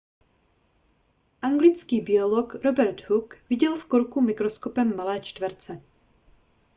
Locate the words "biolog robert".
2.01-3.01